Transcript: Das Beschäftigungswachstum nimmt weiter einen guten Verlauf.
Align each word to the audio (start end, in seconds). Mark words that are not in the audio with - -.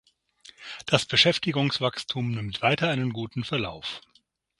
Das 0.87 1.05
Beschäftigungswachstum 1.05 2.31
nimmt 2.31 2.63
weiter 2.63 2.89
einen 2.89 3.13
guten 3.13 3.43
Verlauf. 3.43 4.01